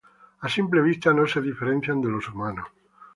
[0.45, 2.67] A simple vista no se diferencian de los humanos.